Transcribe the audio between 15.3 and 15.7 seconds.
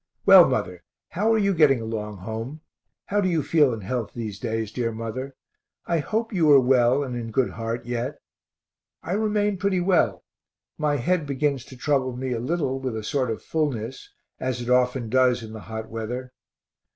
in the